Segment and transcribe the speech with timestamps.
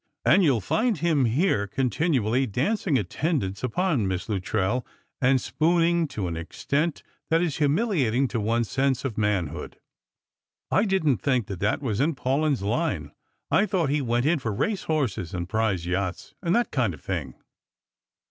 [0.25, 4.83] And you'll find him here continually, dancing attendance upon Miss Luttrell,
[5.21, 9.77] and spoon ing to an extent that is humiliating to one's sense of manhood.""
[10.71, 13.11] I didn't think that was in Paulyn's line;
[13.51, 17.01] I thought he went in for race horses and prize yachts, and tliat kind of
[17.01, 17.35] thing."